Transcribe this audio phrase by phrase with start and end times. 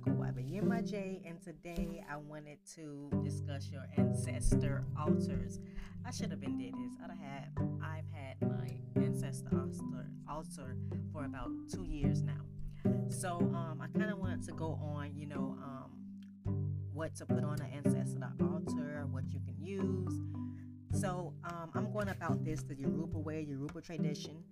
[0.00, 5.60] Yema J, and today I wanted to discuss your ancestor altars.
[6.06, 6.92] I should have been did this.
[7.04, 10.76] I'd have I've had my ancestor altar, altar
[11.12, 12.40] for about two years now.
[13.10, 15.90] So um, I kind of wanted to go on, you know, um,
[16.92, 20.20] what to put on an ancestor altar, what you can use.
[20.98, 24.42] So um, I'm going about this the Yoruba way, Yoruba tradition.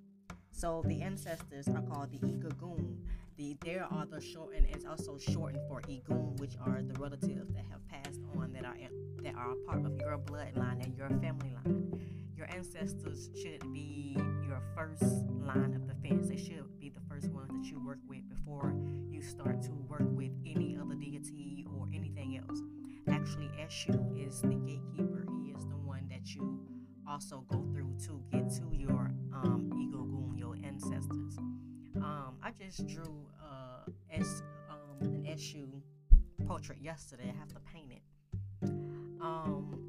[0.52, 2.96] So the ancestors are called the Egungun.
[3.40, 7.50] The there are the short and it's also shortened for Egun, which are the relatives
[7.54, 8.76] that have passed on that are
[9.22, 11.98] that are part of your bloodline and your family line.
[12.36, 14.14] Your ancestors should be
[14.46, 16.28] your first line of defense.
[16.28, 18.74] They should be the first ones that you work with before
[19.08, 22.60] you start to work with any other deity or anything else.
[23.08, 25.24] Actually, Eshu is the gatekeeper.
[25.42, 26.60] He is the one that you
[27.08, 29.79] also go through to get to your um,
[32.60, 35.66] just drew uh, as um, an Eshu
[36.46, 37.32] portrait yesterday.
[37.34, 38.02] I have to paint it.
[39.20, 39.80] Um,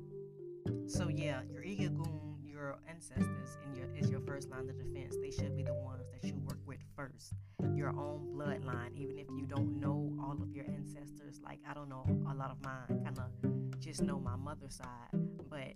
[0.88, 5.18] so yeah, your Egungun, your ancestors, and your is your first line of defense.
[5.22, 7.34] They should be the ones that you work with first.
[7.76, 11.42] Your own bloodline, even if you don't know all of your ancestors.
[11.44, 13.04] Like I don't know a lot of mine.
[13.04, 15.20] Kind of just know my mother's side,
[15.50, 15.74] but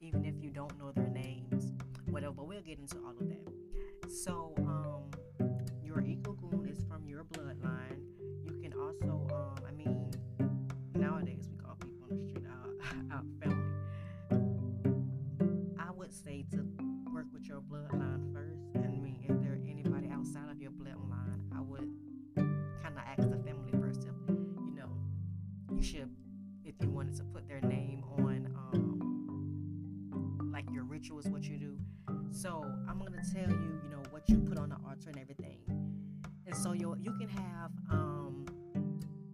[0.00, 1.72] even if you don't know their names,
[2.10, 2.32] whatever.
[2.32, 4.10] But we'll get into all of that.
[4.10, 4.54] So,
[8.44, 10.10] You can also, um, I mean,
[10.94, 12.68] nowadays we call people on the street our,
[13.16, 13.72] our family.
[15.78, 16.66] I would say to
[17.12, 18.62] work with your bloodline first.
[18.74, 21.88] And I mean, if there anybody outside of your bloodline, I would
[22.36, 24.90] kind of ask the family first if, you know,
[25.74, 26.10] you should,
[26.64, 31.78] if you wanted to put their name on, um, like your rituals, what you do.
[32.30, 35.63] So I'm gonna tell you, you know, what you put on the altar and everything.
[36.54, 38.46] So you you can have um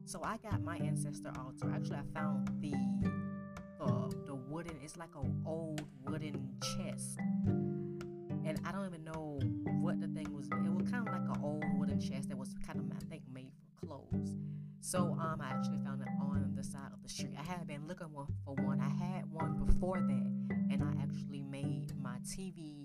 [0.06, 1.70] so I got my ancestor altar.
[1.74, 2.72] Actually I found the
[3.80, 7.18] uh the wooden it's like an old wooden chest.
[7.46, 9.38] And I don't even know
[9.80, 10.46] what the thing was.
[10.46, 13.22] It was kind of like an old wooden chest that was kind of I think
[13.30, 14.36] made for clothes.
[14.80, 17.34] So um I actually found it on the side of the street.
[17.38, 18.08] I had been looking
[18.44, 18.80] for one.
[18.80, 22.79] I had one before that and I actually made my TV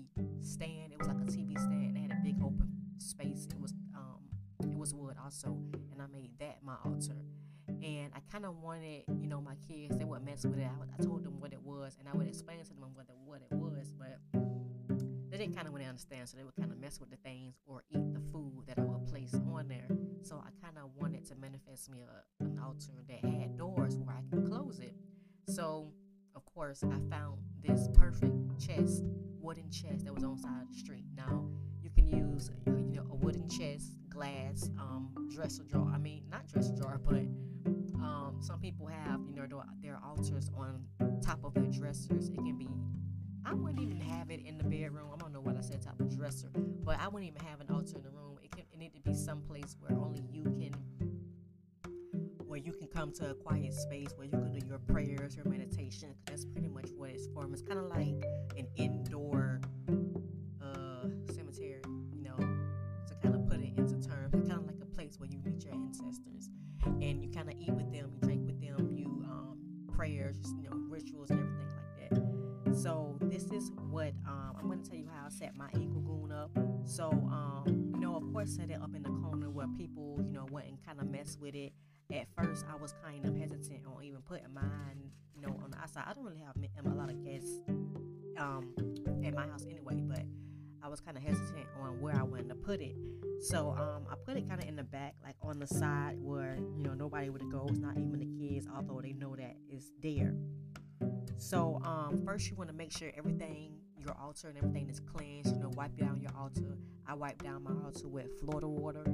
[5.26, 5.58] also,
[5.90, 7.16] and I made that my altar.
[7.66, 10.64] And I kind of wanted, you know, my kids they would mess with it.
[10.64, 13.16] I, I told them what it was, and I would explain to them what it,
[13.24, 14.18] what it was, but
[15.28, 17.56] they didn't kind of really understand, so they would kind of mess with the things
[17.66, 19.88] or eat the food that I would place on there.
[20.22, 24.14] So I kind of wanted to manifest me a, an altar that had doors where
[24.14, 24.94] I can close it.
[25.48, 25.88] So
[26.36, 29.02] of course, I found this perfect chest,
[29.40, 31.06] wooden chest that was on side of the street.
[31.16, 31.48] Now,
[31.82, 32.75] you can use, you
[34.16, 35.92] glass, um, dresser drawer.
[35.94, 37.26] I mean, not dresser drawer, but
[38.02, 39.46] um, some people have, you know,
[39.82, 40.82] their altars on
[41.22, 42.30] top of their dressers.
[42.30, 42.68] It can be.
[43.44, 45.10] I wouldn't even have it in the bedroom.
[45.14, 47.70] I don't know what I said, top of dresser, but I wouldn't even have an
[47.70, 48.38] altar in the room.
[48.42, 48.64] It can.
[48.72, 50.74] It need to be someplace where only you can
[52.46, 55.44] where you can come to a quiet space where you can do your prayers, your
[55.44, 56.14] meditation.
[56.26, 57.46] That's pretty much what it's for.
[57.52, 58.24] It's kind of like
[58.56, 59.55] an indoor
[75.38, 76.50] set my Egungun up.
[76.84, 80.32] So, um, you know, of course, set it up in the corner where people, you
[80.32, 81.72] know, wouldn't kind of mess with it
[82.12, 85.78] at first I was kind of hesitant on even putting mine, you know, on the
[85.78, 86.04] outside.
[86.06, 87.60] I don't really have a lot of guests
[88.38, 88.74] um,
[89.24, 90.22] at my house anyway, but
[90.82, 92.94] I was kind of hesitant on where I wanted to put it.
[93.40, 96.58] So um, I put it kind of in the back, like on the side where
[96.76, 97.66] you know nobody would go.
[97.68, 100.34] It's not even the kids, although they know that it's there.
[101.38, 103.74] So um, first you want to make sure everything,
[104.06, 105.54] your altar and everything is cleansed.
[105.56, 106.78] You know, wipe down your altar.
[107.08, 109.04] I wipe down my altar with Florida water.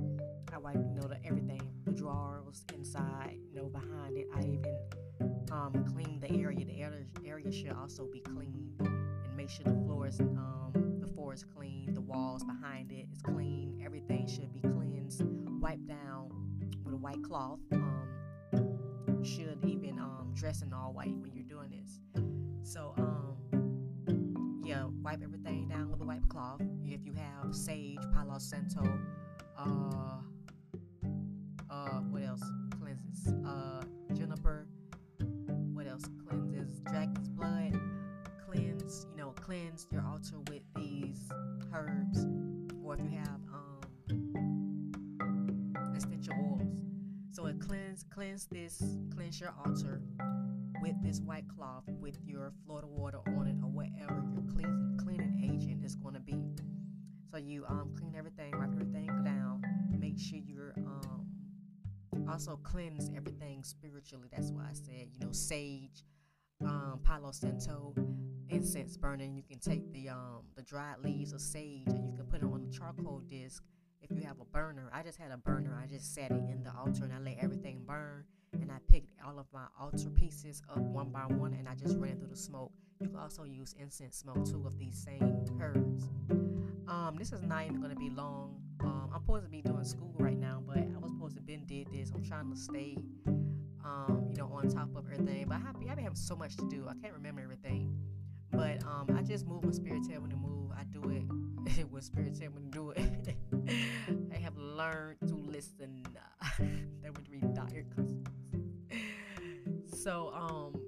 [0.52, 4.26] I wipe, you know, the everything, the drawers inside, you know, behind it.
[4.34, 4.64] I even
[5.50, 6.64] um, clean the area.
[6.64, 11.06] The area, area should also be cleaned and make sure the floor is um, the
[11.06, 11.94] floor is clean.
[11.94, 13.80] The walls behind it is clean.
[13.84, 15.22] Everything should be cleansed,
[15.60, 16.28] wiped down
[16.84, 17.60] with a white cloth.
[17.72, 18.08] Um,
[19.24, 22.00] should even um, dress in all white when you're doing this.
[22.64, 23.21] So, um,
[24.72, 26.62] yeah, wipe everything down with a wipe cloth.
[26.86, 28.98] If you have sage, Palo Santo,
[29.58, 30.22] uh,
[31.70, 32.42] uh, what else
[32.80, 33.34] cleanses?
[33.46, 33.82] Uh,
[34.14, 34.66] juniper.
[35.74, 36.80] What else cleanses?
[36.86, 37.78] Dragon's blood.
[38.46, 41.28] Cleanse, you know, cleanse your altar with these
[41.74, 42.26] herbs,
[42.82, 43.82] or if you have um,
[45.94, 46.80] essential oils.
[47.30, 48.82] So it cleanse cleanse this
[49.14, 50.00] cleanse your altar
[50.82, 55.40] with this white cloth with your Florida water on it or whatever your cleansing cleaning
[55.42, 56.34] agent is going to be.
[57.30, 59.62] So you um clean everything, wipe everything down.
[59.96, 61.26] Make sure you're um
[62.28, 64.28] also cleanse everything spiritually.
[64.32, 66.04] That's why I said you know sage,
[66.62, 67.94] um, Palo Santo,
[68.48, 69.36] incense burning.
[69.36, 72.52] You can take the um the dried leaves of sage and you can put it
[72.52, 73.62] on the charcoal disc
[74.02, 74.90] if you have a burner.
[74.92, 75.80] I just had a burner.
[75.80, 78.24] I just set it in the altar and I let everything burn.
[79.26, 82.36] All of my altar pieces up one by one and I just ran through the
[82.36, 82.72] smoke.
[83.00, 86.08] You can also use incense smoke too of these same herbs.
[86.88, 88.60] Um, this is not even gonna be long.
[88.80, 91.64] Um, I'm supposed to be doing school right now, but I was supposed to been
[91.66, 92.10] did this.
[92.14, 92.96] I'm trying to stay,
[93.84, 95.46] um, you know, on top of everything.
[95.48, 96.86] But I have, I have so much to do.
[96.88, 97.96] I can't remember everything.
[98.50, 100.70] But um, I just move when spirit tell me to move.
[100.72, 103.36] I do it when spirit tell me to do it.
[104.34, 106.02] I have learned to listen.
[106.58, 107.84] that would be dire
[110.02, 110.82] So um,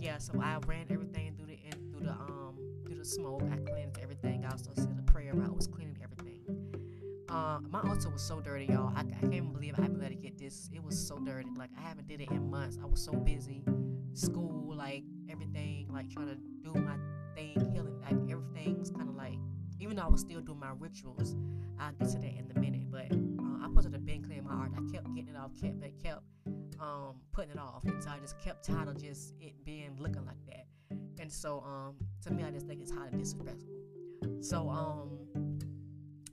[0.00, 0.18] yeah.
[0.18, 1.58] So I ran everything through the
[1.92, 3.42] through the um through the smoke.
[3.44, 4.44] I cleaned everything.
[4.44, 5.32] I also said a prayer.
[5.32, 6.40] I was cleaning everything.
[7.28, 8.92] Uh, my altar was so dirty, y'all.
[8.96, 10.68] I, I can't even believe I haven't let it get this.
[10.72, 11.50] It was so dirty.
[11.56, 12.78] Like I haven't did it in months.
[12.82, 13.62] I was so busy,
[14.12, 16.96] school, like everything, like trying to do my
[17.36, 18.00] thing, healing.
[18.00, 19.38] Like everything's kind of like,
[19.78, 21.36] even though I was still doing my rituals,
[21.78, 22.90] I'll get to that in a minute.
[22.90, 24.72] But uh, I supposed to been clearing my art.
[24.72, 26.22] I kept getting it off, kept it, kept
[26.84, 30.24] um, putting it off, and so I just kept tired of just it being looking
[30.24, 30.66] like that.
[31.18, 33.74] And so um, to me, I just think it's highly disrespectful.
[34.40, 35.18] So um,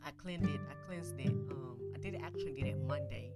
[0.05, 0.59] I cleaned it.
[0.69, 1.29] I cleansed it.
[1.29, 3.31] Um, I did actually did it Monday.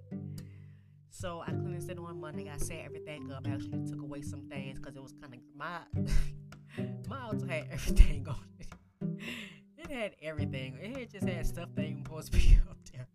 [1.10, 2.50] So I cleansed it on Monday.
[2.52, 3.46] I set everything up.
[3.48, 5.78] I actually took away some things because it was kind of my
[7.08, 9.20] my altar had everything on it.
[9.78, 10.76] It had everything.
[10.82, 13.06] It had just had stuff that ain't supposed to be up there.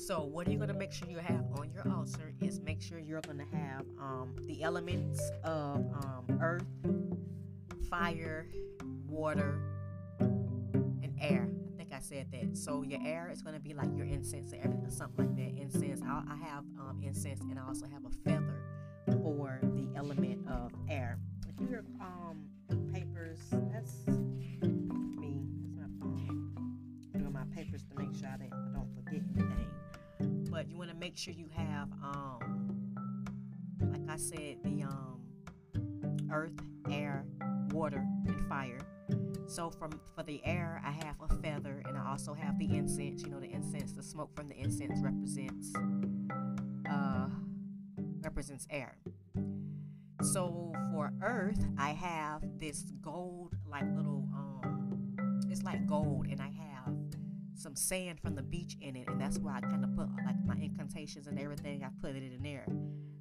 [0.00, 2.98] So what are you gonna make sure you have on your altar is make sure
[2.98, 6.64] you're gonna have um, the elements of um, earth,
[7.90, 8.48] fire,
[9.06, 9.60] water,
[10.18, 11.50] and air.
[11.74, 12.56] I think I said that.
[12.56, 15.60] So your air is gonna be like your incense or everything, something like that.
[15.60, 16.00] Incense.
[16.02, 18.62] I, I have um, incense, and I also have a feather
[19.22, 21.18] for the element of air.
[22.00, 22.48] Um,
[22.90, 23.38] papers,
[23.70, 24.19] that's
[30.70, 32.94] you want to make sure you have, um,
[33.80, 35.20] like I said, the um,
[36.32, 36.52] earth,
[36.90, 37.24] air,
[37.72, 38.78] water, and fire.
[39.48, 43.22] So from for the air, I have a feather, and I also have the incense.
[43.22, 45.72] You know, the incense, the smoke from the incense represents
[46.88, 47.28] uh,
[48.22, 48.96] represents air.
[50.22, 55.16] So for earth, I have this gold, like little, um,
[55.48, 56.69] it's like gold, and I have
[57.60, 60.36] some sand from the beach in it, and that's why I kind of put like
[60.46, 61.84] my incantations and everything.
[61.84, 62.66] I put it in there.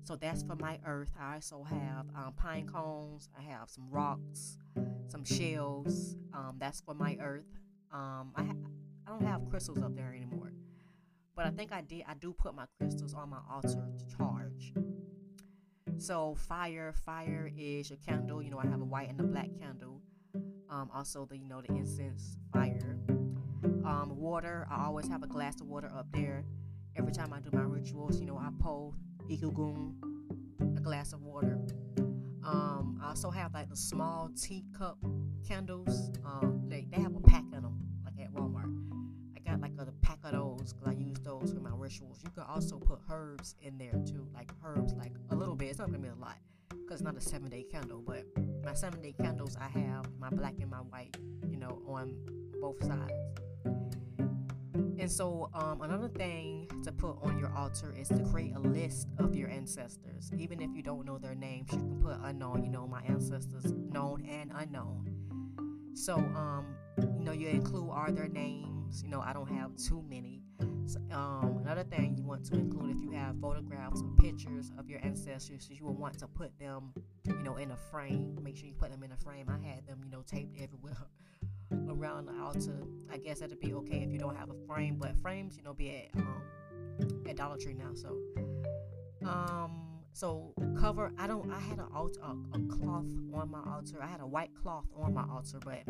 [0.03, 1.11] So that's for my earth.
[1.19, 3.29] I also have um, pine cones.
[3.37, 4.57] I have some rocks,
[5.07, 6.15] some shells.
[6.33, 7.59] Um, that's for my earth.
[7.91, 8.53] Um, I ha-
[9.07, 10.53] I don't have crystals up there anymore,
[11.35, 12.03] but I think I did.
[12.07, 14.73] I do put my crystals on my altar to charge.
[15.97, 18.41] So fire, fire is your candle.
[18.41, 20.01] You know, I have a white and a black candle.
[20.69, 22.95] Um, also the you know the incense, fire.
[23.85, 24.67] Um, water.
[24.69, 26.45] I always have a glass of water up there.
[26.95, 28.93] Every time I do my rituals, you know, I pour
[29.29, 29.93] Egungun,
[30.77, 31.59] a glass of water.
[32.43, 34.97] Um, I also have like the small teacup
[35.47, 36.11] candles.
[36.25, 38.75] Um, they, they have a pack of them, like at Walmart.
[39.37, 42.19] I got like a, a pack of those because I use those for my rituals.
[42.23, 45.69] You can also put herbs in there too, like herbs, like a little bit.
[45.69, 46.37] It's not gonna be a lot
[46.69, 48.25] because not a seven day candle, but
[48.63, 51.17] my seven day candles I have my black and my white,
[51.49, 52.15] you know, on
[52.61, 53.13] both sides.
[54.99, 59.07] And so, um, another thing to put on your altar is to create a list
[59.17, 60.29] of your ancestors.
[60.37, 63.63] Even if you don't know their names, you can put unknown, you know, my ancestors,
[63.71, 65.09] known and unknown.
[65.93, 69.01] So, um, you know, you include all their names.
[69.01, 70.43] You know, I don't have too many.
[71.11, 74.99] Um, another thing you want to include if you have photographs or pictures of your
[75.03, 76.93] ancestors, you will want to put them,
[77.25, 78.37] you know, in a frame.
[78.41, 79.47] Make sure you put them in a frame.
[79.49, 80.97] I had them, you know, taped everywhere
[81.89, 82.83] around the altar.
[83.11, 85.73] I guess that'd be okay if you don't have a frame, but frames, you know,
[85.73, 86.41] be at um
[87.27, 87.93] at Dollar Tree now.
[87.93, 88.17] So
[89.27, 89.81] um
[90.13, 94.01] so cover I don't I had a altar a, a cloth on my altar.
[94.01, 95.83] I had a white cloth on my altar, but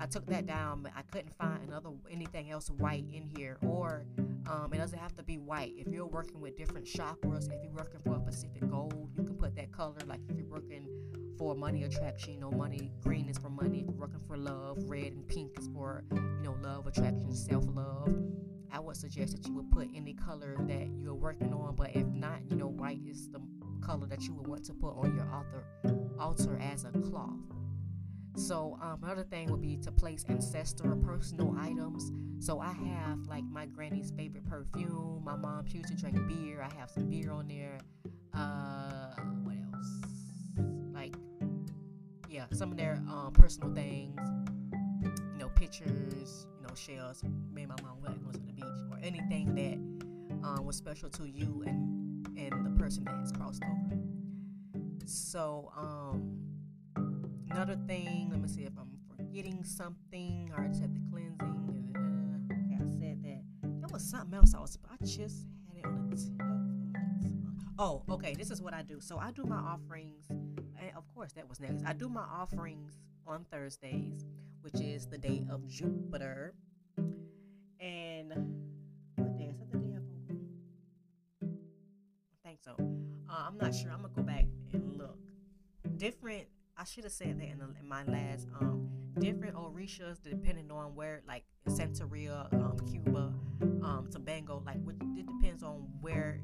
[0.00, 3.58] I took that down, but I couldn't find another anything else white in here.
[3.66, 4.06] Or
[4.50, 5.74] um, it doesn't have to be white.
[5.76, 9.34] If you're working with different chakras, if you're working for a specific gold, you can
[9.34, 9.98] put that color.
[10.06, 10.88] Like if you're working
[11.36, 13.80] for money attraction, you know, money green is for money.
[13.80, 17.64] If you're working for love, red and pink is for you know love attraction, self
[17.74, 18.08] love.
[18.72, 21.74] I would suggest that you would put any color that you're working on.
[21.74, 23.40] But if not, you know, white is the
[23.84, 25.64] color that you would want to put on your altar
[26.18, 27.36] altar as a cloth.
[28.40, 32.10] So um, another thing would be to place ancestral personal items.
[32.38, 35.20] So I have like my granny's favorite perfume.
[35.22, 36.62] My mom used to drink beer.
[36.62, 37.78] I have some beer on there.
[38.32, 40.00] Uh, what else?
[40.94, 41.14] Like,
[42.30, 44.18] yeah, some of their um, personal things.
[45.02, 46.46] You know, pictures.
[46.56, 47.22] You know, shells.
[47.52, 51.26] Me and my mom went to the beach or anything that um, was special to
[51.26, 53.98] you and and the person that has crossed over.
[55.04, 56.39] So um
[57.50, 60.50] another thing, let me see if I'm forgetting something.
[60.52, 61.94] I already said the cleansing.
[61.94, 63.42] Uh, okay, I said that.
[63.80, 64.78] There was something else I was.
[64.90, 66.50] I just had it on the tip.
[67.78, 68.34] Oh, okay.
[68.34, 69.00] This is what I do.
[69.00, 71.84] So I do my offerings, and of course that was next.
[71.86, 74.26] I do my offerings on Thursdays,
[74.60, 76.54] which is the day of Jupiter.
[77.80, 78.32] And
[79.16, 79.72] what day is that?
[79.72, 80.02] The day of?
[82.32, 82.76] I think so.
[83.28, 83.90] Uh, I'm not sure.
[83.90, 85.18] I'm gonna go back and look.
[85.96, 86.46] Different
[86.80, 90.94] I should have said that in, the, in, my last um different orishas depending on
[90.94, 93.34] where like Santeria, um, Cuba,
[93.84, 94.78] um, Tobago, like
[95.18, 96.40] it depends on where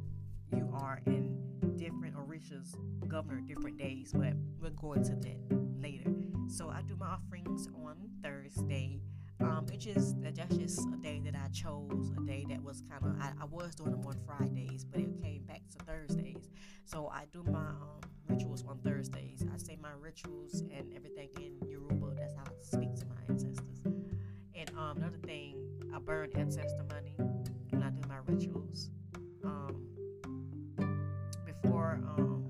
[0.54, 2.76] you are and different orishas
[3.08, 5.38] govern different days, but we'll go into that
[5.80, 6.12] later.
[6.48, 9.00] So I do my offerings on Thursday.
[9.46, 13.04] Um, it just that's just a day that I chose, a day that was kind
[13.04, 16.50] of I, I was doing them on Fridays, but it came back to Thursdays.
[16.84, 19.44] So I do my um, rituals on Thursdays.
[19.52, 22.14] I say my rituals and everything in Yoruba.
[22.18, 23.80] That's how I speak to my ancestors.
[24.54, 25.56] And um, another thing,
[25.94, 27.14] I burn ancestor money
[27.70, 28.90] when I do my rituals.
[29.44, 29.86] Um,
[31.44, 32.44] before, um,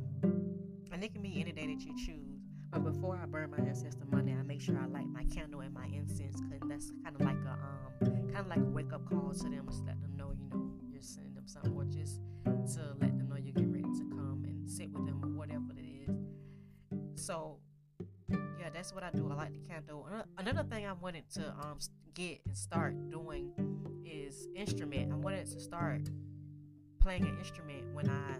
[0.92, 2.40] and it can be any day that you choose.
[2.70, 5.05] But before I burn my ancestor money, I make sure I light
[8.56, 11.34] like a wake up call to them, just let them know, you know, you're sending
[11.34, 14.90] them something, or just to let them know you're getting ready to come and sit
[14.90, 17.22] with them or whatever it is.
[17.22, 17.58] so
[18.28, 19.28] yeah, that's what I do.
[19.30, 20.08] I like the candle.
[20.38, 21.78] Another thing I wanted to um
[22.14, 23.52] get and start doing
[24.04, 25.12] is instrument.
[25.12, 26.02] I wanted to start
[27.06, 28.34] playing an instrument when I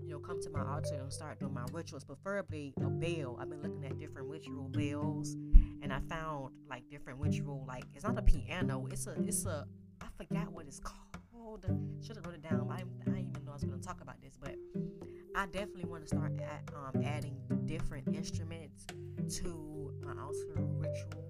[0.00, 3.36] you know come to my altar and start doing my rituals, preferably a bell.
[3.40, 5.34] I've been looking at different ritual bells,
[5.82, 8.86] and I found like different ritual like it's not a piano.
[8.92, 9.66] It's a it's a
[10.00, 11.66] I forgot what it's called.
[12.00, 12.68] Should have wrote it down.
[12.70, 14.54] I, I didn't even know I was to talk about this, but
[15.34, 17.36] I definitely want to start at, um, adding
[17.66, 18.86] different instruments
[19.38, 21.24] to my altar ritual.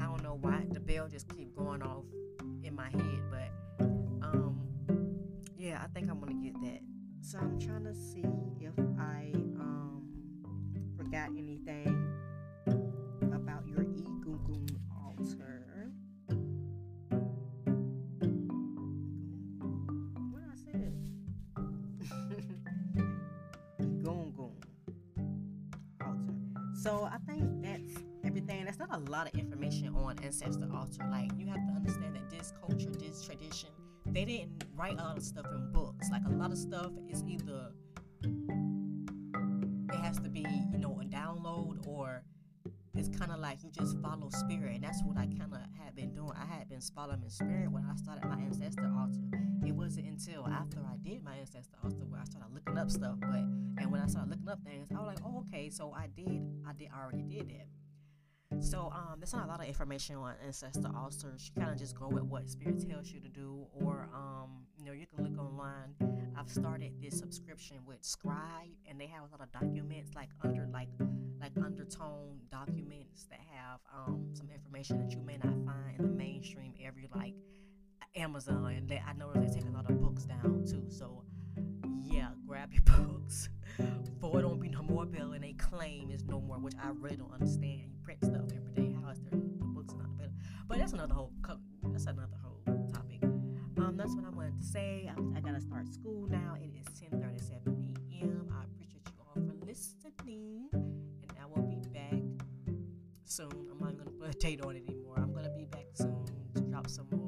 [0.00, 2.04] I don't know why the bell just keep going off
[2.64, 3.50] in my head, but
[5.66, 6.80] yeah, I think I'm gonna get that.
[7.22, 8.22] So I'm trying to see
[8.60, 10.04] if I um,
[10.96, 12.14] forgot anything
[13.34, 15.66] about your Egungun altar.
[26.80, 28.64] So I think that's everything.
[28.64, 31.04] That's not a lot of information on ancestor altar.
[31.10, 33.70] Like you have to understand that this culture, this tradition,
[34.16, 36.08] they didn't write a lot of stuff in books.
[36.10, 37.70] Like a lot of stuff is either
[39.92, 40.40] it has to be,
[40.72, 42.22] you know, a download or
[42.94, 44.76] it's kind of like you just follow spirit.
[44.76, 46.32] And that's what i kind of had been doing.
[46.34, 49.20] I had been following spirit when i started my ancestor altar.
[49.66, 53.16] It wasn't until after i did my ancestor altar where i started looking up stuff
[53.20, 53.44] but
[53.82, 56.40] and when i started looking up things i was like oh okay so i did
[56.68, 57.66] i did I already did that
[58.60, 61.50] so um, there's not a lot of information on ancestor altars.
[61.54, 64.84] You kind of just go with what spirit tells you to do, or um, you
[64.84, 65.94] know, you can look online.
[66.38, 70.66] I've started this subscription with Scribd, and they have a lot of documents like under
[70.72, 70.88] like
[71.40, 76.12] like undertone documents that have um, some information that you may not find in the
[76.12, 77.34] mainstream every like
[78.14, 78.72] Amazon.
[78.76, 80.84] And they, I know they're taking a lot of books down too.
[80.88, 81.24] So
[82.02, 83.48] yeah, grab your books.
[84.20, 86.88] For it don't be no more bill and they claim is no more, which I
[86.88, 87.82] really don't understand.
[87.92, 88.96] You print stuff every day.
[89.02, 90.32] How is there the books not better?
[90.68, 91.32] But that's another whole
[91.84, 93.22] that's another whole topic.
[93.22, 95.10] Um, that's what I wanted to say.
[95.14, 96.56] I, I gotta start school now.
[96.60, 98.48] It is 10:37 a.m.
[98.58, 102.22] I appreciate you all for listening, and I will be back
[103.24, 103.50] soon.
[103.70, 105.16] I'm not gonna put a date on it anymore.
[105.18, 107.25] I'm gonna be back soon to drop some more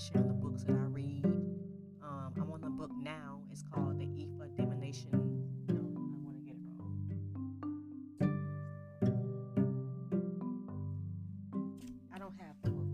[0.00, 1.26] Sharing the books that I read.
[1.26, 3.42] Um, I'm on the book now.
[3.50, 5.10] It's called The Ifa Divination
[12.14, 12.86] I don't have the book.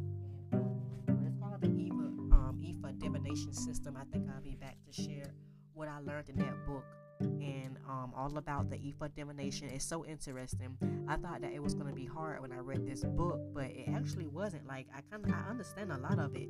[1.25, 3.97] It's called The Ifa Divination system.
[3.97, 5.33] I think I'll be back to share
[5.75, 6.85] what I learned in that book
[7.21, 9.69] and um, all about the Ifa divination.
[9.69, 10.77] It's so interesting.
[11.09, 13.67] I thought that it was going to be hard when I read this book, but
[13.67, 14.67] it actually wasn't.
[14.67, 16.49] Like I kind of I understand a lot of it,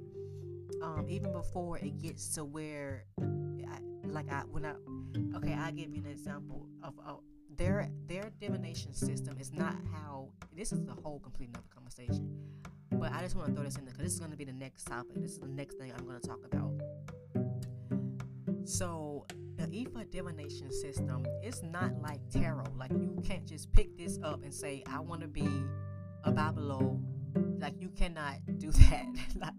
[0.83, 4.75] um, even before it gets to where, I, like I when I
[5.37, 6.95] okay, I'll give you an example of.
[7.05, 7.15] Uh,
[7.57, 12.31] their their divination system is not how this is the whole complete another conversation
[12.93, 14.45] but i just want to throw this in there because this is going to be
[14.45, 16.71] the next topic this is the next thing i'm going to talk about
[18.67, 19.25] so
[19.57, 22.65] the Ifa divination system is not like tarot.
[22.77, 25.49] Like you can't just pick this up and say, I want to be
[26.25, 27.01] a Babalo.
[27.61, 29.07] Like you cannot do that.
[29.41, 29.55] like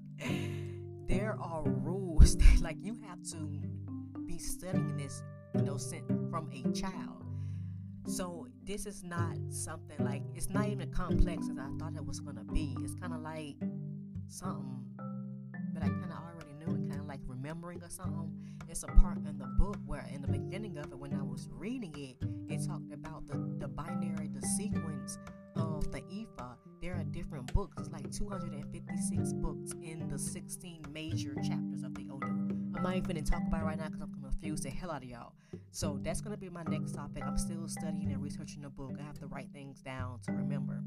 [1.07, 3.37] there are rules that like you have to
[4.25, 5.23] be studying this,
[5.55, 5.77] you know,
[6.29, 7.25] from a child.
[8.05, 12.19] So this is not something like it's not even complex as I thought it was
[12.19, 12.75] gonna be.
[12.81, 13.55] It's kind of like
[14.27, 14.85] something
[15.73, 18.31] that I kind of already knew and kind of like remembering or something
[18.69, 21.47] it's a part in the book where in the beginning of it when i was
[21.51, 22.17] reading it
[22.51, 25.17] it talked about the, the binary the sequence
[25.55, 29.73] of the ifa there are different books it's like 256 books
[30.17, 32.27] the 16 major chapters of the odu
[32.75, 35.03] i'm not even gonna talk about right now because i'm gonna confuse the hell out
[35.03, 35.33] of y'all.
[35.71, 37.23] So that's gonna be my next topic.
[37.25, 38.93] I'm still studying and researching the book.
[38.99, 40.83] I have to write things down to remember.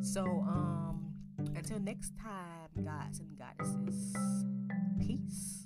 [0.00, 1.12] So um
[1.56, 4.14] until next time guys and goddesses
[5.00, 5.61] peace